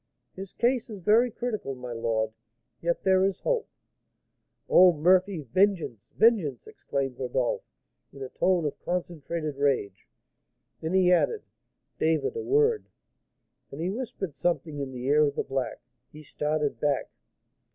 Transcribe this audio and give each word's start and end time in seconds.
"His 0.35 0.51
case 0.53 0.89
is 0.89 0.97
very 0.97 1.29
critical, 1.29 1.75
my 1.75 1.91
lord; 1.93 2.31
yet 2.81 3.03
there 3.03 3.23
is 3.23 3.41
hope." 3.41 3.69
"Oh, 4.67 4.93
Murphy! 4.93 5.41
vengeance! 5.41 6.09
vengeance!" 6.17 6.65
exclaimed 6.65 7.19
Rodolph, 7.19 7.61
in 8.11 8.23
a 8.23 8.29
tone 8.29 8.65
of 8.65 8.79
concentrated 8.79 9.57
rage. 9.57 10.07
Then 10.81 10.93
he 10.95 11.11
added, 11.13 11.43
"David, 11.99 12.35
a 12.35 12.41
word" 12.41 12.87
And 13.71 13.79
he 13.79 13.91
whispered 13.91 14.33
something 14.33 14.79
in 14.79 14.91
the 14.91 15.05
ear 15.05 15.21
of 15.27 15.35
the 15.35 15.43
black. 15.43 15.81
He 16.11 16.23
started 16.23 16.79
back. 16.79 17.11